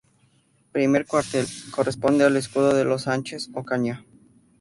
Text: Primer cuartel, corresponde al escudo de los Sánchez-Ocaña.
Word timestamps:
Primer 0.71 1.05
cuartel, 1.05 1.45
corresponde 1.69 2.23
al 2.23 2.35
escudo 2.35 2.73
de 2.73 2.85
los 2.85 3.03
Sánchez-Ocaña. 3.03 4.03